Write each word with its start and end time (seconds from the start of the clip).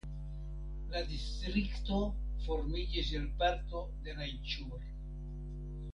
La 0.93 1.01
distrikto 1.09 1.99
formiĝis 2.47 3.11
el 3.21 3.29
parto 3.43 3.85
de 4.07 4.17
Rajĉur. 4.23 4.89